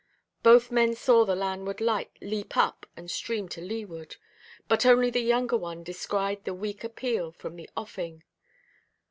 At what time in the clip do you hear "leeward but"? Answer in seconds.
3.61-4.83